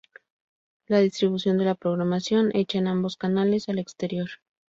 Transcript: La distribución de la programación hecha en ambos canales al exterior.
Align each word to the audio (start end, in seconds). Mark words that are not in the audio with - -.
La 0.87 0.97
distribución 0.97 1.59
de 1.59 1.65
la 1.65 1.75
programación 1.75 2.49
hecha 2.55 2.79
en 2.79 2.87
ambos 2.87 3.17
canales 3.17 3.69
al 3.69 3.77
exterior. 3.77 4.29